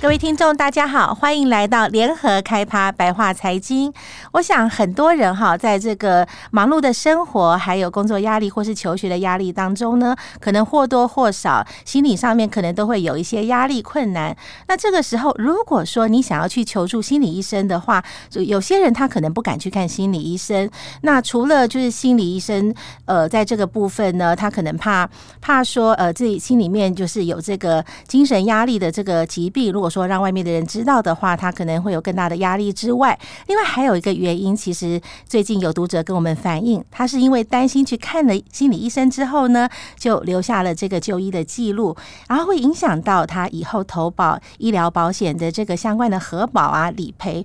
[0.00, 3.92] 各位听众，大家好，欢迎来到联合开趴白话财经。
[4.30, 14.34] 我想很多人哈，在这个忙碌的生活，还有工作压力或是求学的压力当中呢，可能或多或少心理上面可能都会有一些压力困难。
[14.68, 20.70] 那这个时候，如果说你想要去求助心理医生的话，就有些人他可能不敢去看心理医生。
[21.02, 22.72] 那除了就是心理医生，
[23.06, 41.96] 呃，在这个部分呢，他可能怕怕说，呃，自己心里面就是有这个精神压力的这个疾病，如果说让外面的人知道的话，他可能会有更大的压力之外，另外还有一个原因，其实最近有读者跟我们反映，他是因为担心去看了心理医生之后呢，就留下了这个就医的记录，
[42.28, 47.44] 然后会影响到他以后投保医疗保险的这个相关的核保啊理赔。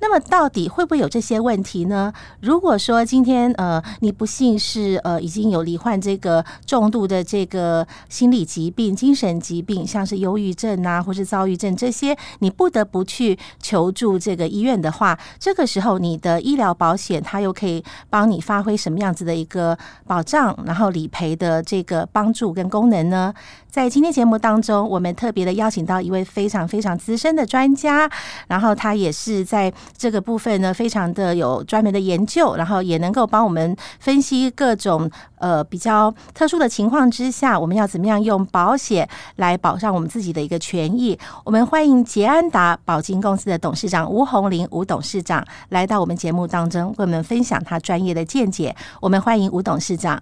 [0.00, 2.12] 那么到底会不会有这些问题呢？
[2.40, 23.34] 如果说今天呃你不幸是呃已经有罹患这个重度的这个心理疾病、精神疾病，像是忧郁症啊，或是躁郁症这些，你不得不去求助这个医院的话，这个时候你的医疗保险它又可以帮你发挥什么样子的一个保障，然后理赔的这个帮助跟功能呢？
[23.78, 28.10] 在今天节目当中，我们特别的邀请到一位非常非常资深的专家，
[28.48, 41.16] 然后他也是在这个部分呢，非常的有专门的研究，然后也能够帮我们分析各种呃比较特殊的情况之下，我们要怎么样用保险来保障我们自己的一个权益。
[41.44, 48.74] 我们欢迎捷安达保金公司的董事长吴红林吴董事长来到我们节目当中，为我们分享他专业的见解。
[49.00, 50.20] 我们欢迎吴董事长。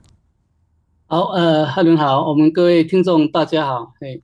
[1.08, 4.20] 好，呃，哈伦好，我们各位听众大家好，嘿，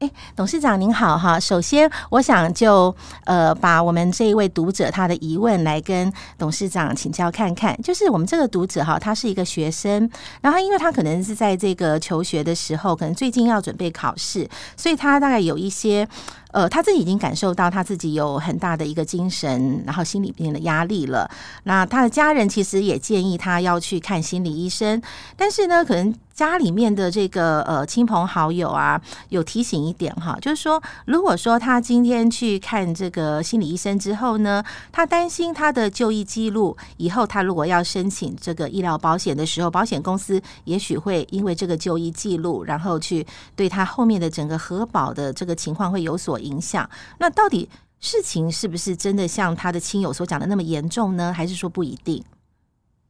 [0.00, 1.38] 哎，董事长您好哈。
[1.38, 2.92] 首先，我想就
[3.24, 16.08] 呃把我们这一位读者他的疑问来跟董事长请教看看，就是我们这个读者哈，他是一个学生，然后因为他可能是在这个求学的时候，可能最近要准备考试，所以他大概有一些。
[16.54, 21.28] 呃，他自己已经感受到他自己有很大的一个精神，然后心里边的压力了。
[21.64, 25.02] 那他的家人其实也建议他要去看心理医生，
[25.36, 29.00] 但是呢，可能家里面的这个呃亲朋好友啊，
[29.30, 43.26] 有提醒一点哈，就是说，如果说他今天去看这个心理医生之后呢，他担心他的就医记录以后，他如果要申请这个医疗保险的时候，保险公司也许会因为这个就医记录，然后去
[43.56, 46.88] 对他后面的整个核保的这个情况会有所影响，
[47.18, 47.68] 那到底
[48.00, 51.32] 事情是不是真的像他的亲友所讲的那么严重呢？
[51.32, 52.22] 还是说不一定？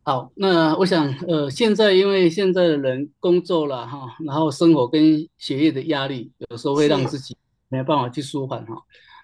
[0.07, 7.35] 好，那我想，呃，现在因为现在的人工作了哈，然后生活跟学业的压力，有时候会让自己
[7.71, 8.75] 没有办法去舒缓哈，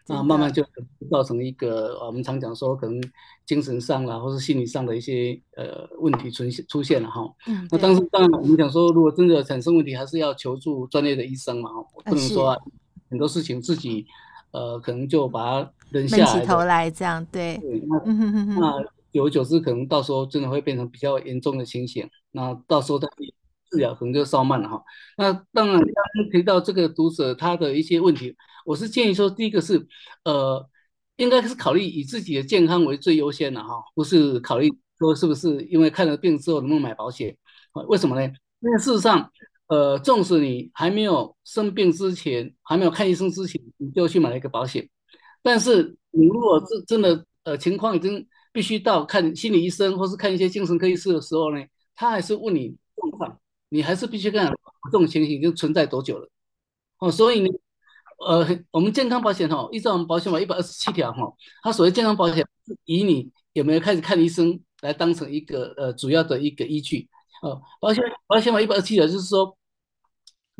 [0.08, 0.64] 那慢慢就
[1.10, 2.98] 造成一个我们常讲说，可能
[3.44, 7.30] 精神上啦，或是心理上的一些呃问题出现出现了哈。
[7.46, 7.68] 嗯。
[7.70, 12.56] 那当时当然我们讲说，如果真的产生问题，还是要求助专业的医生嘛，我不能说啊。
[13.10, 14.06] 很多事情自己，
[14.52, 17.98] 呃，可能就把它扔下来，起头来这样，对，对，那
[18.58, 18.82] 那
[19.12, 23.08] 久而久之，可能到时候真的会变成比较严重的情形，那到时候再
[23.70, 24.80] 治疗可能就稍慢了哈。
[25.16, 29.84] 那当然，刚刚提到这个读者他的一些问题，我是建议说，第一个是，
[30.24, 30.64] 呃，
[31.16, 34.68] 应该是考虑以自己的健康为最优先的哈，不是考虑
[34.98, 37.36] 说是不是因为看了病之后能不能买保险，
[37.88, 38.24] 为什么呢？
[38.60, 39.30] 因为事实上。
[39.70, 44.90] 呃，纵使你还没有生病之前，还没有看医生之前，你就去买了一个保险，
[45.42, 51.64] 但是你如果真真的呃情况已经必须到看心理医生或是看一些精神科医师的时候呢，
[51.94, 54.52] 他还是问你状况，你还是必须看
[54.90, 56.28] 这种情形已经存在多久了。
[56.98, 57.48] 哦，所以呢，
[58.26, 61.32] 呃，我们健康保险哈，依照我们保险法一百二十七条哈，
[61.62, 67.08] 它所谓健康保险是以你有没有开始看医生来当成一个呃主要的一个依据。
[67.42, 69.56] 哦，保险保险法一百二十七条就是说。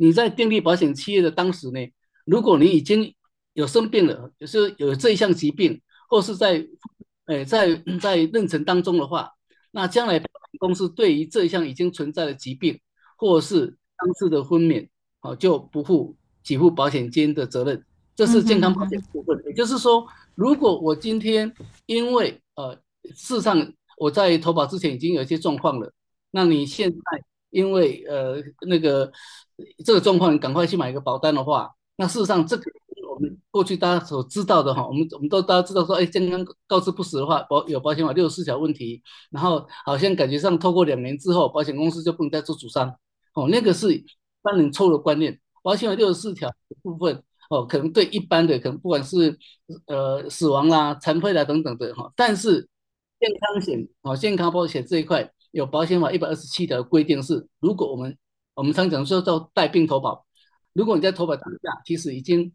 [0.01, 1.79] 你在订立保险契约的当时呢，
[2.25, 3.13] 如果你已经
[3.53, 5.79] 有生病了，就是有这一项疾病，
[6.09, 6.53] 或是在，
[7.27, 9.29] 诶、欸，在在妊娠当中的话，
[9.69, 12.79] 那将来保险公司对于这一项已经存在的疾病，
[13.15, 14.89] 或是当时的分娩，
[15.21, 17.85] 哦，就不负给付保险金的责任。
[18.15, 19.39] 这是健康保险部分。
[19.45, 21.53] 也就是说，如果我今天
[21.85, 22.73] 因为呃，
[23.15, 25.93] 事实上我在投保之前已经有一些状况了，
[26.31, 29.11] 那你现在因为呃那个。
[29.85, 32.63] 这个状况，你赶快去买一个保单的话，那事实上，这个
[33.07, 42.89] 我们过去大家所知道的哈，我们我们都大家知道说，哎，健康告知不实的话，保有保险法六十四条问题，然后好像感觉上透过两年之后，保险公司就不能再做主张，
[43.35, 44.03] 哦，那个是
[44.41, 45.39] 让人错误的观念。
[45.61, 46.49] 保险法六十四条
[46.81, 49.37] 部分，哦，可能对一般的可能不管是
[49.85, 52.67] 呃死亡啦、残废啦等等的哈，但是
[53.19, 58.17] 健康险哦，健康保险这一块有保险法一百二十七条规定是，如果我们
[58.55, 60.25] 我们常讲说叫带病投保，
[60.73, 62.51] 如果你在投保当下其实已经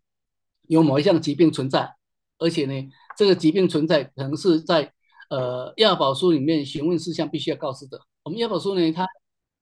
[0.69, 1.95] 有某一项疾病存在，
[2.39, 4.93] 而且呢这个疾病存在可能是在
[5.31, 9.07] 呃医保书里面询问事项必须要告知的，我们医保书呢它。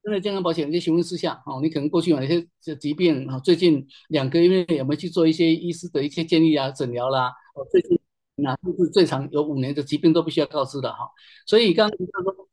[0.04, 7.32] 针对健康保险的一些询问事项，哦，你可能过去有一些疾病啊，最近两个月有没有去做一些医师的一些建议啊、诊疗啦？
[7.54, 7.98] 哦，最近
[8.34, 11.08] 那就是最长有五年的疾病都必须要告知的哈。
[11.46, 12.48] 所以刚刚说，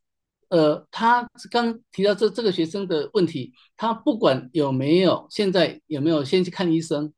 [0.51, 7.11] 呃，他刚提到这这个学生的问题，他不管有没有现在有没有先去看医生，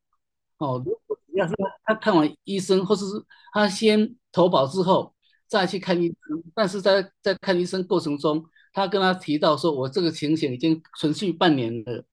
[0.60, 1.54] 哦，如果要是
[1.84, 3.04] 他看完医生，或是
[3.52, 5.14] 他先投保之后
[5.48, 8.46] 再去看医生，但是在在看医生过程中。
[8.76, 12.04] 他跟他提到说，我这个情形已经存续半年了，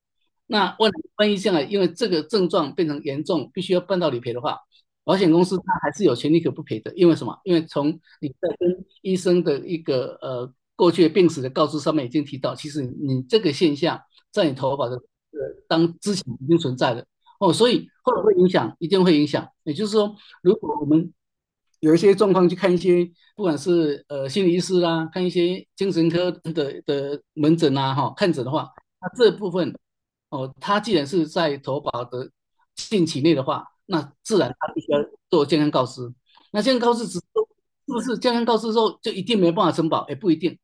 [0.45, 4.59] 那万万一将来因为这个症状变成严重，必须要办到理赔的话，
[5.05, 6.93] 保险公司他还是有权利可不赔的。
[6.95, 7.41] 因为什么？
[7.45, 7.89] 因为从
[8.21, 14.01] 你在跟医生的一个呃过去的病史的告知上面已经提到，其实你这个现象
[14.33, 15.39] 在你投保的呃
[15.69, 17.05] 当之前已经存在了
[17.39, 18.75] 哦，所以会不会影响？
[18.79, 19.47] 一定会影响。
[19.65, 21.13] 也就是说，如果我们
[21.81, 23.05] 有一些状况去看一些，
[23.37, 28.71] 不管是呃心理医师啦，看一些精神科的的门诊啊，哈，看诊的话，
[29.03, 29.79] 那这部分
[30.31, 32.31] 哦，他既然是在投保的
[32.77, 34.99] 限期内的话，那自然他必须要
[35.29, 36.11] 做健康告知。
[36.53, 37.47] 那健康告知之后，
[37.87, 40.09] 是不是健康告知之后就一定没办法承保？
[40.09, 40.59] 也不一定。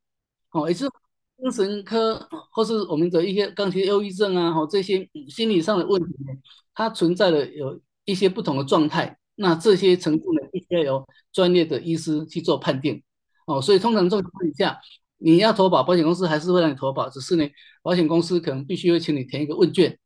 [0.57, 0.89] 哦，也是
[1.37, 6.33] 精神科或是我们的一些刚提忧郁症啊，哈，这些心理上的问题呢，
[6.75, 9.19] 它存在的有一些不同的状态。
[9.35, 13.03] 那这些程度呢，必须要由专业的医师去做判定
[13.47, 13.61] 哦。
[13.61, 14.81] 所以通常这种情况下，
[15.19, 17.47] 你要投保，保险公司还是会让你投保，只是呢，
[17.83, 19.99] 保险公司可能必须会请你填一个问卷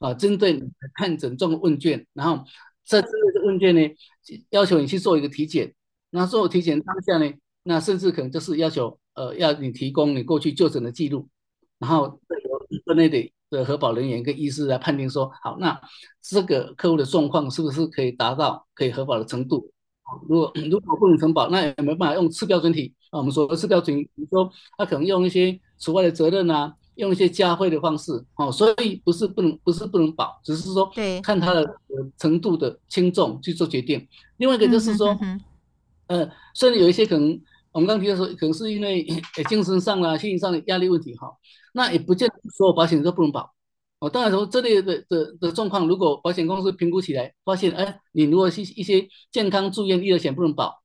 [0.00, 0.66] 啊，针对你的
[0.96, 2.44] 看诊状况问卷，然后
[2.84, 3.80] 在这个问卷呢，
[4.50, 5.74] 要求你去做一个体检。
[6.10, 11.28] 那做体检当下呢，那甚至可能就是要求呃，要你提供你过去就诊的记录，
[11.78, 13.32] 然后由分内的。
[13.50, 15.80] 的核保人员跟医师来判定说，好，那
[16.20, 19.70] 这个客户的状况是不是可以达到可以核保的程度？
[20.28, 23.18] 如果如果不能承保，那也没办法用次标准体啊。
[23.18, 30.90] 我们说次标准体，比如说他可能用一些除外的责任啊，用一些加费的方式，哦，所以不是不能不是不能保，只是说
[31.22, 31.64] 看他的
[32.18, 34.04] 程度的轻重去做决定。
[34.38, 35.40] 另外一个就是说，嗯
[36.08, 37.40] 呃，虽然有一些可能
[37.74, 39.04] 我们刚提到说，可能是因为
[39.50, 41.28] 精神上啊、心理上的压力问题哈。
[41.72, 43.52] 那也不见得所有保险都不能保
[43.98, 44.08] 哦。
[44.08, 50.80] 当然从这类的的的状况，如果保险公司评估起来发现，哎，你如果是一些健康住院医疗险不能保，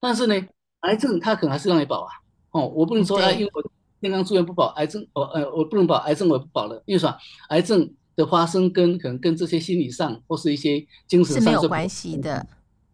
[0.00, 0.34] 但是呢，
[0.80, 2.10] 癌症它可能还是让你保啊。
[2.52, 3.62] 哦，我不能说啊，因为我
[4.00, 7.14] 健康住院不保，癌症我呃我不能保癌症，我也不保了，因为什么？
[7.50, 12.46] 癌症的发生跟可能跟这些心理上或是一些精神上是没有关系的。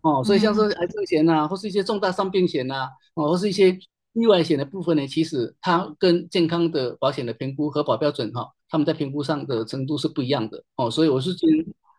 [0.06, 3.78] 哦，所以像是癌症险呐，或是一些重大伤病险呐，哦，或是一些。
[4.18, 11.46] 意外险的部分呢，其实它跟健康的保险的评估和保标准哈，他们在评估上的程度是不一样的哦，所以我是建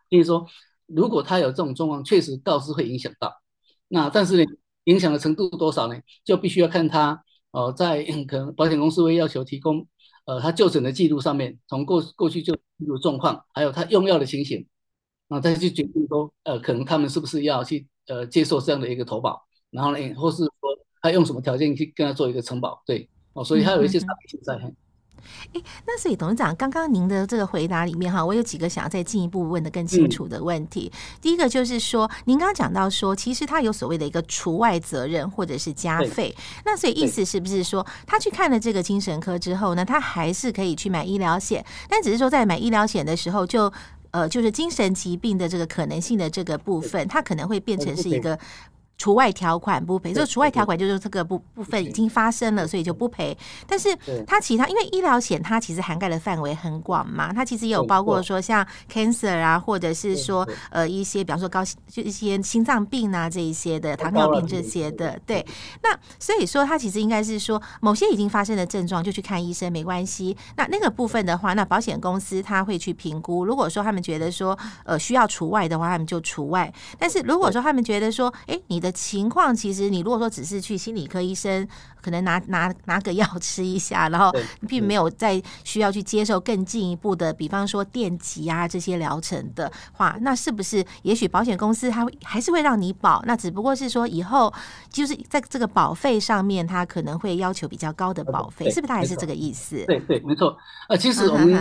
[0.08, 0.44] 议说，
[0.86, 3.32] 如果他有这种状况，确实告知会影响到，
[3.86, 4.44] 那但是呢，
[4.86, 5.94] 影响的程度多少呢？
[6.24, 7.22] 就必须要看他
[7.52, 9.86] 哦，在可能保险公司会要求提供
[10.24, 14.66] 呃他就诊的记录上面，从过过去就记录状况，还有他用药的情形，
[15.28, 20.50] 啊再去决定说呃可能他们是不是要去呃接受这样的一个投保，然后呢，或是说。
[21.00, 22.82] 他用什么条件去跟他做一个承保？
[22.84, 24.54] 对哦，所以他有一些差别性在。
[24.54, 24.60] 哎、
[25.54, 30.90] 嗯，那所以董事长刚刚您的这个回答里面哈，我有几个想要再进一步问的更清楚的问题。
[30.92, 36.34] 嗯、第一个就是说，您刚刚讲到说，其实他有所谓的一个除外责任或者是加费，
[36.64, 41.64] 那所以意思是不是说，他去看了这个精神科之后呢，他还是可以去买医疗险？
[41.88, 43.72] 但只是说在买医疗险的时候，就
[44.10, 48.38] 呃，就是精神疾病的这个可能性的这个部分，它可能会变成是一个。
[48.98, 53.36] 除外条款不赔，这个除外条款就是这个部部分已经发生了，所以就不赔。
[53.64, 65.46] 但是它其他，因为医疗险它其实涵盖的范围很广嘛，它其实也有包括说像 cancer 啊，或者是说呃一些比方说高就一些心脏病啊这一些的糖尿病这些的，对。
[65.82, 70.36] 那所以说它其实应该是说某些已经发生的症状就去看医生没关系。
[70.56, 76.72] 那那个部分的话，那保险公司他会去评估，如果说他们觉得说呃需要除外的话，他们就除外。
[76.98, 81.66] 但是如果说他们觉得说，哎，你的情况其实，你如果说只是去心理科医生，
[82.00, 84.32] 可能拿拿拿个药 吃一下，然后
[84.68, 93.22] 并没有再需要去接受更进一步的，比方说电极啊这些疗程的话，那是不是也许保险公司它会还是会让你保？
[93.26, 94.52] 那只不过是说以后
[94.90, 98.88] 就是在这个保费上面，它可能会要求比较高的保费，是不是？
[98.88, 99.84] 它还是这个意思？
[99.86, 100.56] 对对，没错。
[100.88, 101.56] 呃，其实我们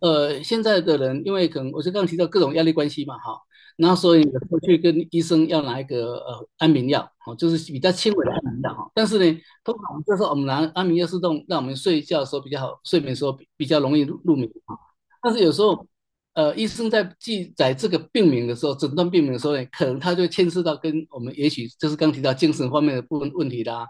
[0.00, 3.40] 呃，现在的人因为可能我就刚刚提到各种压力关系嘛，哈，
[3.76, 8.90] 然后所以过去跟医生要拿一个呃安眠药，哦，就是比较轻微的安眠药哈。
[8.94, 14.76] 但是呢，通常就是我们拿安眠药是让让我们睡觉的时候比较好，睡眠的时候比比较容易入眠啊。
[15.22, 15.86] 但是有时候，
[16.34, 23.88] 呃，医生在记载这个病名的时候，诊断病名的时候呢，可能他就牵涉到跟我们也许就是刚提到精神方面的部分问题啦，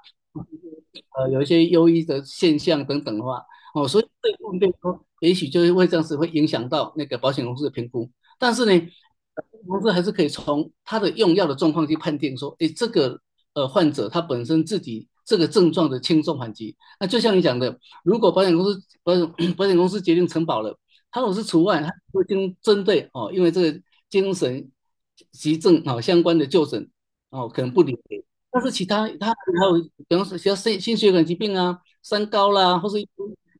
[1.18, 3.42] 呃，有一些忧郁的现象等等的话，
[3.74, 8.10] 哦，所以这一部分病说，也许就会这样子会影响到那个保险公司的评估。
[8.38, 8.72] 但是呢，
[9.66, 13.20] 公司还是可以从他的用药的状况去判定说，诶，这个
[13.54, 16.76] 呃患者他本身自己这个症状的轻重缓急。
[17.00, 20.78] 那就像你讲的，如果保险公司保险 保险公司决定承保了，
[21.10, 24.70] 他如果是除外，他会经针对哦，因为这个精神
[25.32, 26.88] 急症啊相关的就诊
[27.30, 28.24] 哦可能不理赔。
[28.50, 29.34] 但是其他他还
[29.66, 31.78] 有，比方说像心心血管疾病啊。
[32.06, 32.96] 三高啦，或是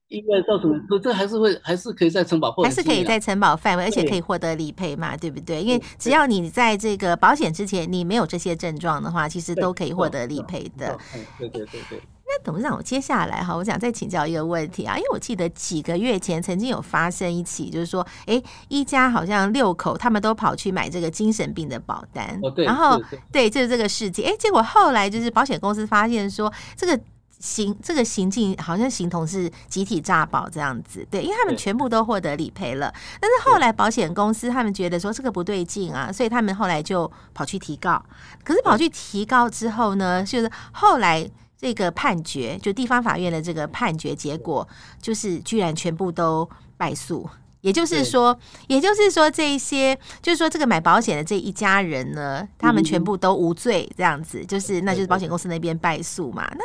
[0.09, 5.63] 意外造成的，这这还是会还是可以在承保范围，还是可以在承保范围，而且可以获得理赔嘛，对不对？
[5.63, 10.97] 因为只要你在这个保险之前你没有这些症状的话，其实都可以获得理赔的。
[11.39, 12.01] 对对对对。
[12.27, 23.01] 那董事长，我接下来哈，我想再请教一个问题啊，因为我记得几个月前曾经有发生一起，就是说，哎，一家好像六口他们都跑去买这个精神病的保单，然后
[23.33, 27.01] 对，就是这个事件，哎，结果后来就是保险公司发现说这个。
[27.45, 32.91] 行，这个行径好像形同是集体诈保这样子，对，因为他们全部都获得理赔了。
[33.21, 38.03] 但是后来保险公司他们觉得说这个不对劲啊，所以他们后来就跑去提告。
[38.43, 44.67] 可是跑去提告之后呢，就是后来这个判决，就地方法院的这个判决结果，
[45.03, 46.49] 就是居然全部都
[46.79, 47.29] 败诉。
[47.65, 56.47] 也就是说，也就是说，这一些就是说，这个买保险的这一家人呢，他们全部都无罪，这样子，就是那就是保险公司那边败诉嘛。
[56.59, 56.65] 那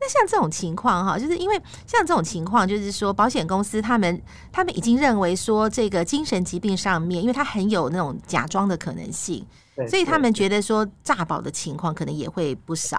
[0.00, 9.46] 那像这种情况哈，就是因为像这种情况，就是说保险公司他们他们已经认为说，这个精神疾病上面，因为它很有那种假装的可能性。
[9.88, 12.98] 所以他们觉得说诈保的情况可能也会不少，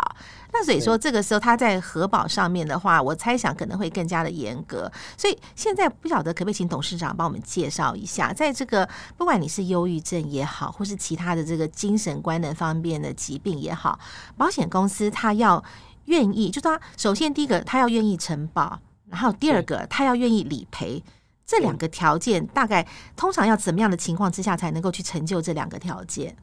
[0.52, 4.92] 那所以说这个时候他在核保上面的话，我猜想可能会更加的严格。
[5.18, 13.98] 所以现在不晓得可不可以请董事长帮我们介绍一下，在这个不管你是忧郁症也好，或是其他的这个精神官能方面的疾病也好，
[14.36, 15.64] 保险公司他要
[16.06, 21.02] 愿意，就是他首先第一个他要愿意承保，然后第二个他要愿意理赔，
[21.46, 26.36] 这两个条件大概通常要怎么样的情况之下才能够去成就这两个条件？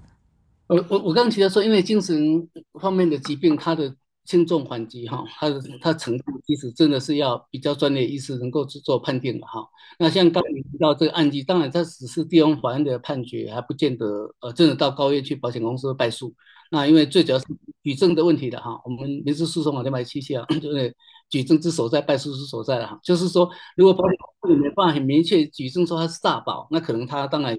[0.72, 2.48] 我我我刚刚提到说，因为精神
[2.80, 9.62] 方面的疾病，它的轻重缓急哈，它的它程度其实真的是要比较专业医师能够去做判定的哈。
[9.98, 16.32] 那像刚刚你提到这个案例，当然它只是地方法院的判决，还不见得呃真的到高院去保险公司败诉。
[16.70, 17.44] 那因为最主要是
[17.82, 20.96] 举证的问题的哈，我们民事诉讼法两百七七啊， 就是
[21.28, 22.98] 举证之所在，败诉之所在了哈。
[23.04, 27.58] 就是说，如果保险公司没办法很明确举证说它是诈保，那可能它当然。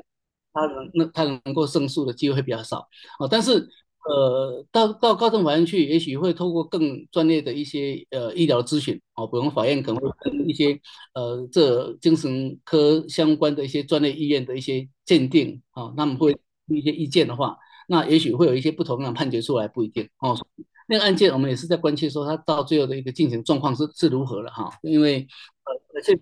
[0.54, 2.88] 他能那他能够胜诉的机会比较少
[3.20, 3.68] 哦，但是
[4.06, 10.80] 呃到到高等法院去，也许会透过更专业的一些呃医疗咨询哦，比如法院可能会跟一些
[11.14, 17.58] 呃这精神科相关的一些专业医院的一些鉴定啊，他们会一些意见的话，
[17.88, 20.38] 那也许会有一些不同的判决出来，不一定哦。
[20.90, 25.26] 那个案件我们也是在关切说，他到最后的一个进行状况是是如何了哈，因为
[25.94, 26.20] 呃确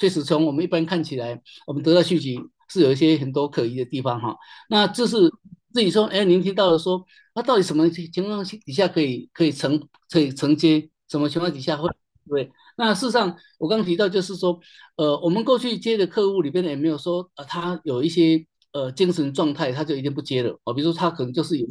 [0.00, 2.40] 确实从我们一般看起来，我们得到讯息。
[2.72, 4.34] 是有一些很多可疑的地方哈，
[4.70, 5.30] 那这是
[5.74, 9.78] 自己说，哎，您提到了说，那到底什么情况底下可以可以承
[10.10, 11.86] 可以承接，什么情况底下会
[12.28, 12.50] 对？
[12.78, 14.58] 那事实上，我刚提到就是说，
[14.96, 21.66] 呃，我们过去接的客户里边也没有说，呃，他有一些呃精神状态，他就一定不接了哦，比如说他可能就是有，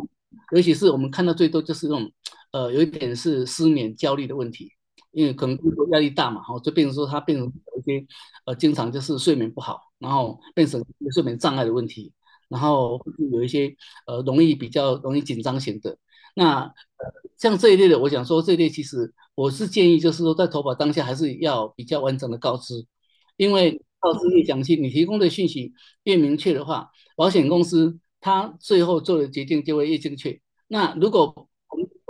[0.54, 2.12] 尤其是我们看到最多就是那种，
[2.52, 4.72] 呃，有一点是失眠、焦虑的问题。
[5.12, 8.06] 因为可能工作压力大嘛，哈，就变成说他变成有一些
[8.46, 12.14] 呃，经常就是睡眠不好，然后变成睡眠障碍的问题，
[12.50, 13.00] 然后
[13.32, 13.76] 有一些
[14.08, 15.98] 呃，容易比较容易紧张型的。
[16.36, 16.72] 那呃，
[17.38, 22.86] 像这一类的，我想说这一类其实我是建议，就是说在投保当下还是要比较完整的告知，
[23.36, 30.40] 因为告知越详细，你提供的讯息越明确的话，保险公司他最后做的决定就会越正确。
[30.68, 31.50] 那如果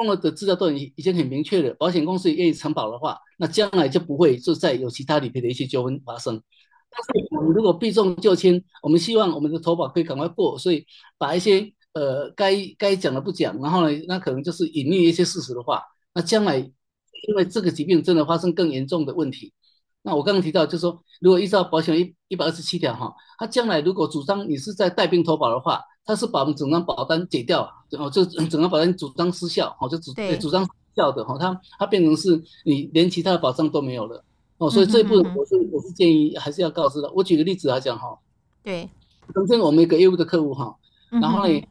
[0.01, 6.41] 供了的资料都已经很明确了，保险公司也愿意承保的话，那将来就不会就再有其他理赔的一些纠纷发生。
[6.89, 10.83] 但是我们如果避重就轻，我们希望我们的投保可以赶快过，所以
[11.19, 15.83] 把一些呃该该讲的不讲，然后呢，那可能就是隐匿一些事实的话，
[16.15, 19.53] 那将来因为这个疾病真的发生更严重的问题，
[20.01, 25.81] 那我刚刚提到就是说，如果依照保险一一百二十七条哈，他将来如果主张你是在带病投保的话。
[26.05, 34.23] 他是把我们整张保单解掉，然后就 整张保单主张失效，哦，就主主张失效的哈，它它变成是你连其他的保障都没有了，
[34.57, 37.11] 哦，所以这一部分我是我是建议还是要告知的。
[37.13, 38.17] 我举个例子来讲哈，
[38.63, 38.89] 对，
[39.33, 40.75] 曾经我们一个业务的客户哈，
[41.09, 41.63] 然后呢，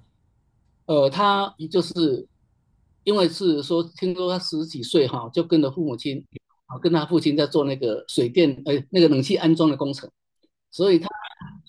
[0.87, 2.27] 呃，他就是
[3.05, 6.25] 因为是说听说他十几岁哈，就跟着父母亲
[6.67, 10.09] 啊，跟他父亲在做那个水电呃那个冷气安装的工程，
[10.71, 11.09] 所以他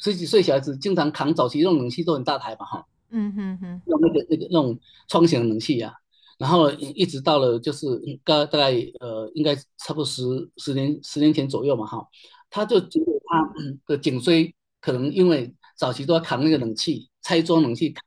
[0.01, 4.77] 十几岁小孩子经常扛早期那种冷气都很大台嘛哈，嗯哼哼，用那个那个那种
[5.08, 5.93] 窗型冷气呀。
[6.38, 7.86] 然后一直到了就是
[8.24, 10.24] 大大概呃应该差不多十
[10.58, 12.03] 十年十年前左右嘛哈，
[12.50, 13.53] 他就觉得他
[13.86, 18.03] 的颈椎可能因为早期都要扛那个冷气拆装冷气扛，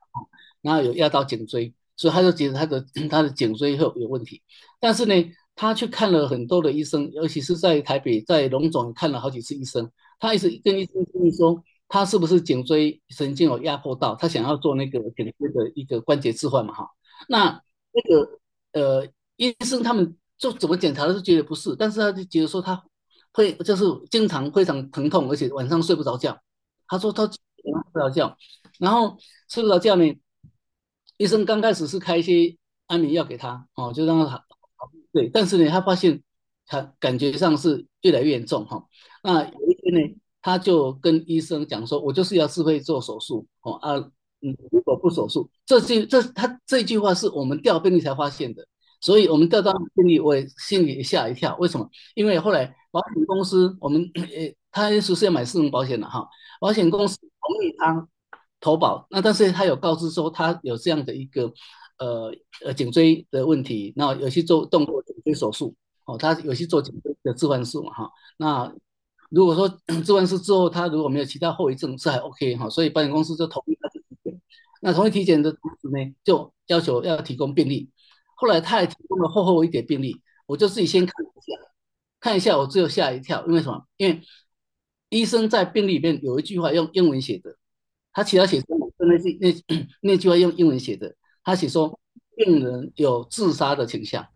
[0.63, 4.43] 然后有压到颈椎，所以他就觉得他的他的颈椎有有问题。
[4.81, 5.15] 但是呢，
[5.55, 16.89] 他去看了很多的医生，尤其是在台北在龙总看了好几次医生，他一直跟医生建议说他是不是颈椎神经有压迫到，他想要做那个颈椎的一个关节置换嘛哈，
[17.29, 17.61] 那。
[17.97, 18.41] 那个
[18.73, 22.83] 呃，医生他们就怎么检查都觉得不是，但是他就觉得说他
[23.33, 26.37] 会就是经常非常疼痛，而且晚上睡不着觉。
[26.89, 28.37] 他说他晚上睡不着觉，
[28.81, 29.17] 然后
[29.49, 30.13] 睡不着觉呢，
[31.19, 32.57] 医生刚开始是开一些
[32.89, 34.45] 安眠药给他，哦，就让他
[35.13, 36.21] 对，但是呢，他发现
[36.67, 38.89] 他感觉上是越来越严重哈。
[39.23, 43.97] 那有一天呢，他就跟医生讲说，我就是要自费做手术哦啊。
[44.47, 48.63] 嗯，如果不手术，这句这他这句话是我们调病例才发现的，
[49.01, 51.57] 所以我们调到病例，我也心里吓一跳。
[51.57, 51.89] 为什么？
[52.15, 56.29] 因为后来保险公司，我们呃，他是是要买私人保险的哈，
[56.61, 58.07] 保险公司同意他
[58.61, 61.51] 投保，那但是他有告知说他有这样的一个
[61.97, 62.31] 呃
[62.67, 65.75] 呃颈椎的问题，那有些做动过颈椎手术
[66.05, 68.71] 哦，他有些做颈椎的置换术嘛哈，那。
[69.31, 69.69] 如果说
[70.05, 74.41] 做完事之后，他如果没有其他后遗症，是还 OK 哈，所以保险公司就同意他去体检。
[74.81, 77.91] 那同意体检的同时呢，就要求要提供病历。
[78.37, 81.53] 后来他也提供了厚厚一点病历，我就自己先看一下，
[82.21, 83.87] 看一下，我只有吓一跳，因为什么？
[83.97, 84.21] 因为
[85.09, 87.57] 医生在病历里面有一句话用英文写的，
[88.13, 91.99] 他其他写中文，那句那那句话用英文写的，他写说
[92.37, 94.27] 病人有自杀的倾向。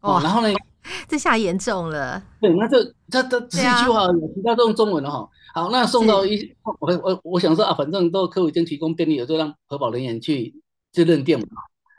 [0.00, 0.48] 哦，然后呢？
[1.08, 2.22] 这下严重了。
[2.40, 5.28] 对，那这他他只是一句话，其他都用中文了哈。
[5.54, 10.54] 好，那送到一，我我我想说啊，反正都客户已经提供便利了，就让核保人员去
[10.92, 11.46] 去认定嘛。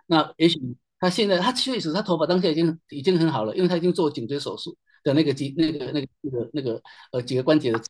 [0.08, 0.60] 那也许
[1.00, 7.82] 他现在他确实他头发当下已经已经很好了，因为他已经做颈椎手术的那个肌那个那个那个那个呃几个关节的，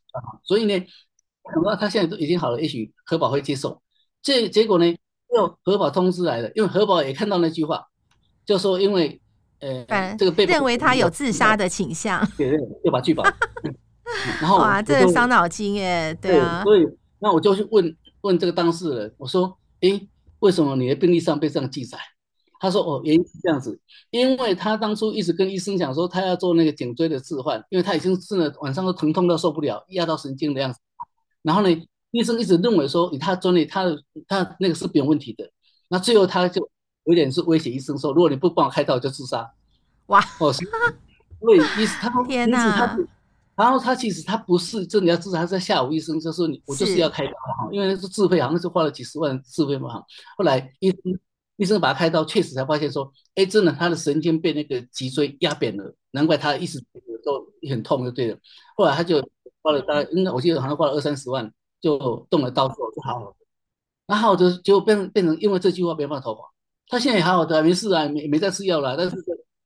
[0.43, 0.79] 所以呢，
[1.53, 3.81] 等到他现在都已经好了，也许核保会接受。
[4.23, 4.85] 这结果呢，
[5.35, 7.85] 又核保通知来了，因为核保也看到那句话，
[8.45, 9.20] 就说因为。
[9.61, 13.23] 呃，这个被认为他有自杀的倾向，对 对，又把拒保。
[14.41, 16.63] 然后哇，这个伤脑筋耶，对啊。
[16.63, 16.85] 所以
[17.19, 21.97] 那我就去问问这个当事人，我说，诶，为什么你的病历上被这样记载？
[22.59, 30.79] 他说，哦，原因是这样子，因为他当初一直跟医生讲说，他要做那个颈椎的置换，因为他已经是了晚上都疼痛到受不了，压到神经的样子。
[31.43, 31.69] 然后呢，
[32.11, 33.85] 医生一直认为说，以他专业，他
[34.27, 35.49] 他那个是没有问题的。
[35.87, 36.67] 那最后他就。
[37.05, 39.51] 有点是威胁医生说，如果你不帮我开刀，就自杀。
[40.07, 40.19] 哇！
[40.39, 42.97] 哦，所以医生 他天哪，
[43.55, 50.05] 然后他其实他不是真的要自杀，他是在吓唬医生，就说你我就是要开刀哈，因为是自费，好像是花了几十万自费嘛哈。
[50.37, 50.97] 后来医生
[51.57, 56.83] 医生把他开刀，确实才发现说，哎，真的他的神经被那个脊椎压扁了，难怪他一直
[57.23, 58.37] 都很痛就对了。
[58.75, 59.21] 后来他就
[59.61, 63.35] 花了大概，应该我记得好像花了二三十万，就动了刀之后就好了。
[64.07, 66.51] 然后就就变变成因为这句话没办法投保。
[66.91, 68.95] 他现在也好好的，没事啊，没没在吃药了。
[68.99, 69.15] 但是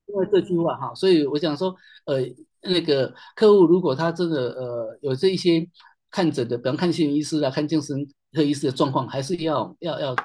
[0.05, 2.21] 因为这句话哈，所以我想说，呃，
[2.61, 5.67] 那个客户如果他真的呃有这一些
[6.11, 7.97] 看诊的，比方看心理医师啊、看精神
[8.31, 10.15] 科医师的状况，还是要要要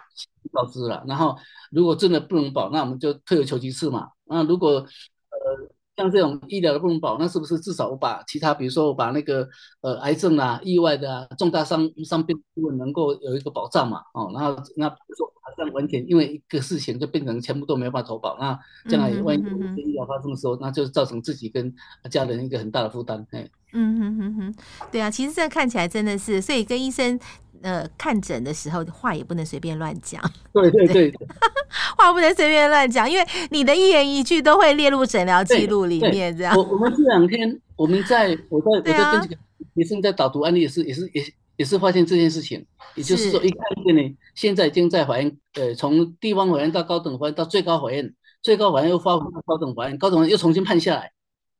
[0.52, 1.02] 告知了。
[1.08, 1.34] 然后
[1.72, 4.08] 如果真的不能保，那我们就退而求其次嘛。
[4.26, 5.70] 那如果呃。
[5.96, 9.46] 像这种医疗的不能保，那是不是至少我把其他，比如说我把那个
[9.82, 12.34] 呃癌症啊、意外的啊、重大伤伤病
[12.78, 14.00] 能够有一个保障嘛？
[14.14, 18.58] 哦，然后那比如说好像完全因为一个事情就变成全部都没办法投保，那
[18.90, 21.72] 将来万一有医疗发生的时候，那就造成自己跟
[22.10, 23.24] 家人一个很大的负担。
[23.32, 24.54] 哎，嗯哼哼哼，
[24.90, 27.20] 对啊，其实这看起来真的是，所以跟医生。
[27.62, 30.18] 呃，看诊的时候话也不能随便乱讲。
[30.50, 31.12] 对对对，
[31.98, 36.34] 话不能随便乱讲，因为你的一言一句都会列入诊疗记录里面。
[36.34, 39.36] 这样，我我们这两天我们在我在我在跟几个
[39.74, 41.22] 医生在导读案例，也是也是也
[41.60, 51.12] 也是发现这件事情，也就是说，一看见呢，现在已经在法院，呃，从地方法院到高等法院到最高法院，最高法院又发回到高等法院，高等法院又重新判下来，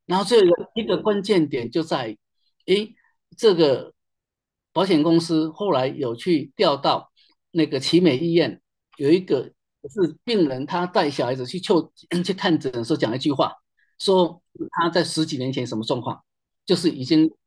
[0.06, 2.16] 然后最后一个关键点就在，
[2.66, 2.94] 诶，
[3.36, 3.92] 这个。
[4.72, 7.10] 保险公司后来有去调到
[7.50, 8.60] 那个奇美医院，
[8.98, 9.52] 有一个
[9.92, 11.92] 是病人，他带小孩子去就
[12.24, 13.52] 去看诊的时候讲一句话，
[13.98, 16.22] 说他在十几年前什么状况，
[16.64, 17.39] 就是已经呃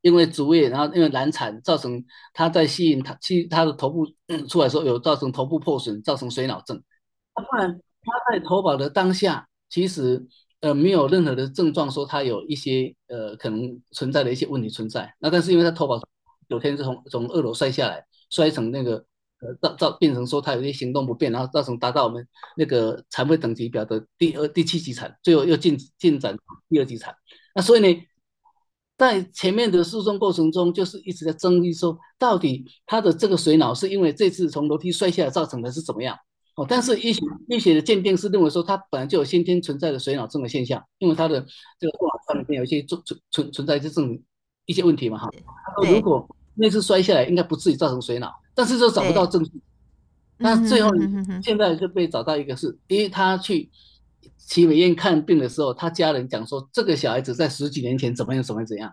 [0.00, 4.06] 因为竹叶，然后因为难产，造成他在吸引他吸他的头部
[4.48, 6.82] 出来的时候有造成头部破损，造成水脑症。
[7.36, 10.26] 那不然他在投保的当下，其实
[10.60, 15.14] 呃没有任何的症状说他有一些呃可能存在的一些问题存在。
[15.18, 16.00] 那但是因为他投保
[16.48, 19.04] 九天就从从二楼摔下来，摔成那个。
[19.44, 22.24] 呃，造造变成说他有些行动不便，然后造成达到我们
[22.56, 26.36] 那个残废等级表的第二、第七级残，最后又进进展
[26.68, 27.12] 第二级残。
[27.52, 28.02] 那所以呢，
[29.02, 36.16] 在前面的诉讼过程中，就是一直在争议说，到底他的这个水脑是因为这次从楼梯摔下来造成的，是怎么样？
[36.54, 41.44] 哦，但是医学医学的鉴定是认为说，他本来就有先天存在的水脑症的现象，因为他的
[41.80, 44.16] 这个后脑勺里面有一些存存存存在一些症
[44.66, 45.28] 一些问题嘛，哈。
[45.34, 48.32] 他说如果那次摔下来，应该不至于造成水脑。
[48.54, 49.50] 但是就找不到证据，
[50.38, 50.90] 那最后
[51.42, 53.68] 现在就被找到一个是，因为他去
[54.46, 58.92] 奇美院看病的时候，他家人讲说这个小孩子在十几年前怎么样怎么样怎样。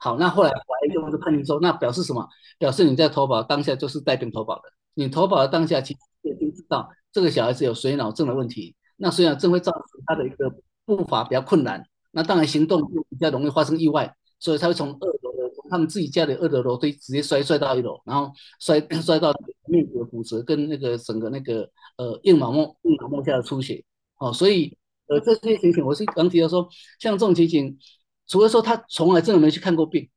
[0.00, 0.56] 好，那后来法
[0.86, 2.28] 医就判定说，那表示什么？
[2.58, 4.62] 表示你在投保当下就是带病投保的。
[4.94, 10.52] 你投保的当下其实已经知道这个小孩子有水脑症的问题，那水脑症会造成他的一个
[10.84, 11.82] 步伐比较困难，
[12.12, 15.46] 那当然行动就比较容易发生意外，所以他会从二楼的。
[15.68, 18.30] 他们自己家里二楼楼梯直接摔摔到一楼，然后
[18.60, 19.34] 摔 摔到
[19.66, 23.84] 面部的骨折跟那个整个那个呃硬毛膜硬毛膜下的出血
[24.18, 27.78] 哦，所以呃这些情形我是刚提到说，像这种情形，
[28.26, 30.08] 除了说他从来真的没去看过病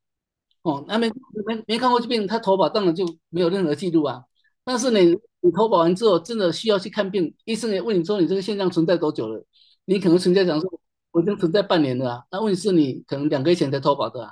[0.63, 1.07] 哦，那没
[1.45, 4.23] 没没看过病，他投保当然就没有任何记录啊。
[4.63, 9.45] 但是你，你投保完之后真的需要去看病，医生也问你说你这个现象存在多久了？
[9.85, 14.31] 你可能存在讲说我已经存在半年了啊，那问题是你可能两个月前才投保的啊。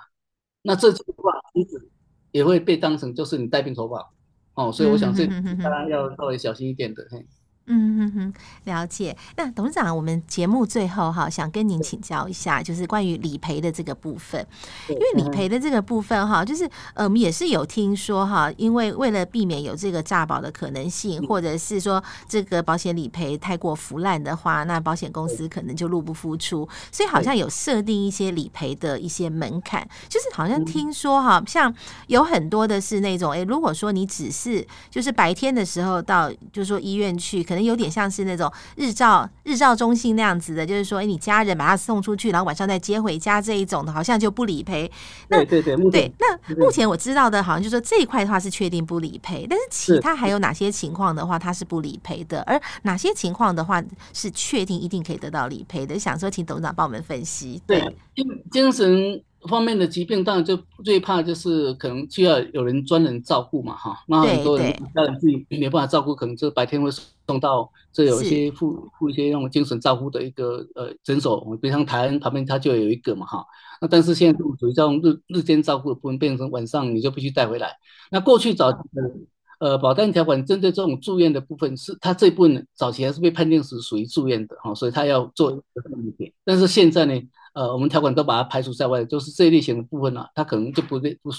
[0.62, 1.90] 那这句话其实
[2.32, 4.14] 也会被当成就是你带病投保
[4.56, 5.26] 哦，所以我想这
[5.64, 7.08] 大家要稍微小心一点的。
[7.10, 7.26] 嘿。
[7.70, 9.16] 嗯哼哼，了解。
[9.36, 14.46] 那董事长，我们节目最后哈，想跟您请教一下，就是关于理赔的这个部分。
[14.88, 29.86] 因为理赔的这个部分哈，就是呃，我们也是有听说哈，因为为了避免有这个诈保的可能性，或者是说这个保险理赔太过腐烂的话，那保险公司可能就入不敷出，所以好像有设定一些理赔的一些门槛。
[30.08, 31.74] 就是好像听说哈，像
[32.08, 37.58] 有很多的是那种，哎，如果说你只是就是白天的时候到，就是说医院去，可能。
[37.58, 44.92] 可能有点像是那种日照日照中心那样子的，就是说，哎，你家人把他送出去，然后晚上再接回家这一种的，好像就不理赔。
[45.30, 52.42] 那对对对，对，那目前我知道的，好像就是说这一块的话是确定不理赔，但是其他还有哪些情况的话，它是不理赔的？
[52.42, 55.98] 而哪些情况的话是确定一定可以得到理赔的？
[55.98, 57.60] 想说，请董事长帮我们分析。
[57.66, 57.80] 对，
[58.16, 59.20] 精精神。
[59.48, 64.04] 方面的疾病，当然就最怕就是可能需要有人专人照顾嘛，哈。
[64.08, 66.90] 那很多人家人自己没办法照顾，可能就白天会
[67.26, 73.46] 送到这有一些附附一些那种精神照顾的一个呃诊所，比如像台湾旁边它就有一个嘛，哈。
[73.82, 77.72] 那但是现在属于这种日日间照顾的部分，变成晚上你就必须带回来。
[78.12, 79.12] 那过去早期的
[79.60, 85.62] 呃保单条款针对这种住院的部分，是它这部分早期还是被判定是属于住院的哈，所以它要做一个
[85.98, 86.34] 理赔。
[86.44, 87.14] 但是现在呢？
[87.58, 91.32] 呃，我们条款都把它排除在外，就是这一类型的部分呢、啊，它可能就不对，不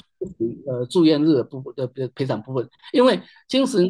[0.67, 3.89] 呃住院日的部分的赔偿部分，因为精神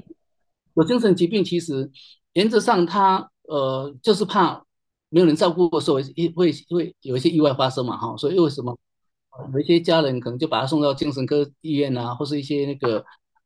[0.75, 1.91] 有精神疾病，其实
[2.35, 4.63] 原则上它呃就是怕
[5.09, 6.03] 没有人照顾的时候会
[6.37, 8.79] 会会有一些意外发生嘛哈，所以为什么
[9.55, 13.03] 有一些家人可能就把他送到精神科医院啊，或是一些那个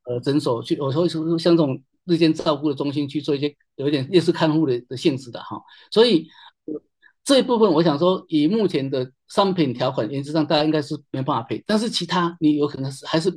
[0.07, 1.07] 呃诊所去，我说
[1.39, 6.27] 像这种日间照顾的中心去做一些有一点类似看护的的性质的哈，所以。
[7.25, 11.63] 这一部分，我想说，以目前的商品条款，原则上大家应该是没办法赔。
[11.67, 13.33] 但是其他，你有可能是还是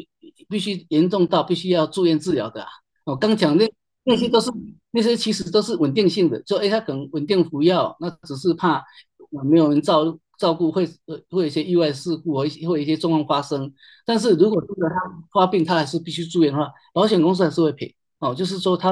[0.49, 2.67] 必须严重到必须要住院治疗的啊。
[3.03, 3.71] 我刚讲那
[4.03, 4.51] 那些都是
[4.89, 8.83] 那些其实都是稳定性的，就哎，他可能稳定服药，那只是怕
[9.43, 13.71] 没有人照照顾，会会有一些意外事故，会会一些状况发生。
[14.03, 14.95] 但是如果真的他
[15.31, 17.95] 发病，他还是必须住院的话，保险公司还是会赔。
[18.17, 18.91] 哦，就是说他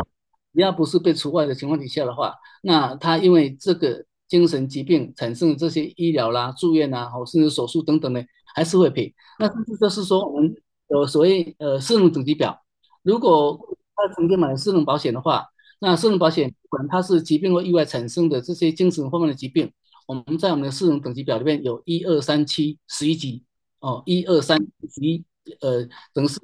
[0.53, 4.05] 只要不是被除外的情况底下的话，那他因为这个。
[4.33, 9.13] 精神疾病产生的这些医疗啦、住院呐，或甚至手术等等的，还是会赔。
[9.37, 10.55] 那甚至就是说，我们
[10.89, 12.59] 有所谓呃失能等级表，
[13.03, 13.59] 如果
[13.95, 15.45] 他曾经买了失能保险的话，
[15.79, 19.71] 那失能保险不管它是疾病或意外产生的这些精神方面的疾病，
[20.07, 23.43] 我们在我们的失能等级表里面有一二三七十一级
[23.81, 25.23] 哦，一二三十一
[25.61, 26.39] 呃等是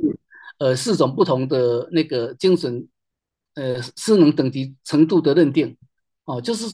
[0.60, 2.88] 呃四种不同的那个精神
[3.56, 5.76] 呃失能等级程度的认定
[6.26, 6.72] 哦，就是。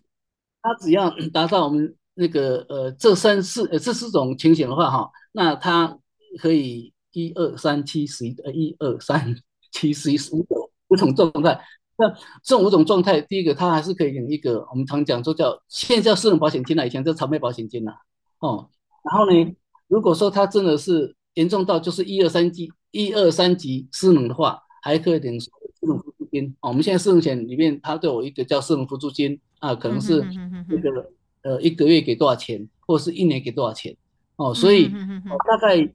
[0.66, 6.00] 他只要 达到我们那个呃这三四呃这四种情形的话哈，那他
[6.40, 9.36] 可以一二三七十一呃一二三
[9.72, 11.62] 七十一五种五种状态。
[11.98, 12.12] 那
[12.44, 17.94] 这五种状态，第一个他还是可以领一个我们常讲说叫现在叫私人保险金了，以前叫常备保险金了
[18.40, 18.68] 哦。
[19.04, 19.56] 然后呢，
[19.88, 25.50] 如果说他真的是严重到就是一二三级一二三级失能的话，还可以领失
[25.82, 26.70] 能辅助金哦。
[26.70, 30.24] 我们现在失能险里面，它都有一个叫失能辅助金啊，可能是
[30.70, 31.12] 这个
[31.44, 33.96] 呃一个月给多少钱，或者是一年给多少钱
[34.36, 34.54] 哦。
[34.54, 35.94] 所以大概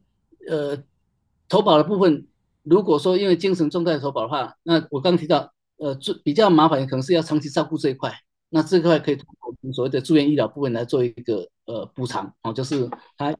[0.49, 0.77] 呃
[1.49, 2.27] 投保的部分，
[2.63, 8.13] 如果说因为精神状态投保的话，那我刚提到呃最比较麻烦的可能是要长期照顾这一块。
[8.53, 13.33] 那这块可以通过我们所谓的住院医疗部分来做一个呃补偿哦，就是他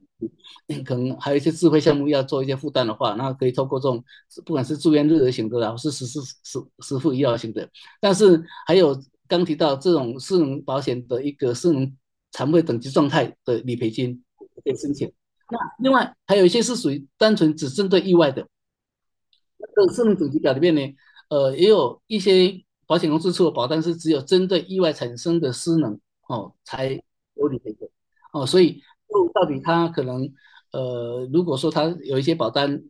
[0.85, 4.01] 可能还有一些智慧项目要做一些负担的话，那可以透过这种
[4.45, 8.97] 不管是住院日额型的，然后是实时实实付医疗型的，但是还有
[9.39, 11.95] 刚提到这种失能保险的一个失能
[12.31, 14.23] 残废等级状态的理赔金
[14.63, 15.11] 可以申请。
[15.49, 18.45] 那另外还有一些是属于单纯只针对意外的，
[19.57, 20.81] 这个失能等级表里面呢，
[21.29, 22.63] 呃，也有一些。
[22.87, 27.01] 保险公司出的保单是只有针对意外产生的失能哦才
[27.35, 27.87] 有理赔的
[28.33, 30.29] 哦，所以就到底他可能
[30.73, 32.83] 呃，如果说他有一些保单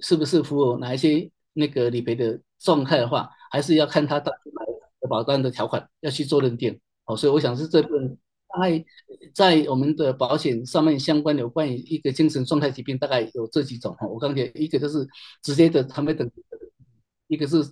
[0.00, 4.65] 是不是符合哪一些那个理赔的状态的话，还是要看他当时买
[5.06, 7.16] 保单的条款要去做认定哦。
[7.16, 8.84] 所以我想是这份大概
[9.34, 14.06] 在我们的保险上面相关有关于一个精神状态疾病，大概有这几种哈。
[14.06, 15.06] 我刚才一个就是
[15.42, 16.30] 直接的残废等，
[17.28, 17.64] 一个是。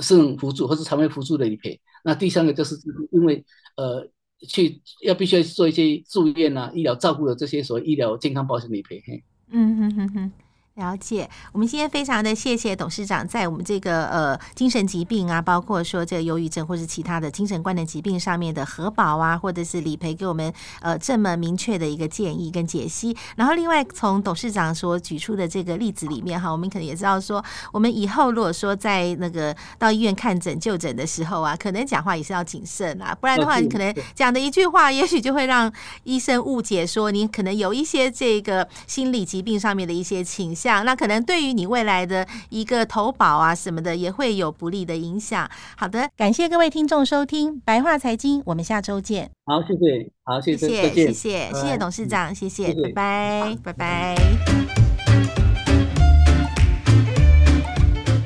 [0.00, 2.74] 是辅助或是残废辅助的理赔，那第三个就是
[3.10, 3.44] 因为
[3.76, 4.08] 呃
[4.48, 9.02] 去要必须要做一些住院啊、医疗照顾的这些所谓医疗健康保险理赔。
[9.50, 10.32] 嗯哼哼哼。
[10.76, 23.14] 了解，我们今天非常的谢谢董事长在我们这个呃精神疾病啊，包括说这个忧郁症或是其他的精神观能疾病上面的核保啊，或者是理赔，给我们呃这么明确的一个建议跟解析。
[23.36, 35.70] 然后另外从董事长所举出的这个例子里面哈，我们可能也知道说，我们以后如果说在那个到医院看诊就诊的时候啊，可能讲话也是要谨慎啊，不然的话你可能讲的一句话，也许就会让
[36.04, 40.61] 医生误解说你可能有一些这个心理疾病上面的一些倾向。
[40.84, 45.48] 那可能对于你未来的一个投保啊什么的，也会有不利的影响。
[45.76, 49.30] 好的，感谢各位听众收听白话财经，我们下周见。
[49.44, 54.16] 好，谢谢，好，谢谢，谢谢，谢谢，谢谢董事长，谢谢，谢谢拜拜，拜拜。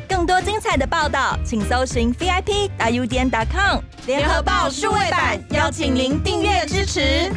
[0.09, 7.31] 更多精彩的报道，请搜寻 VIP 大 U 点 com 联合报数位版，邀请您订阅支持。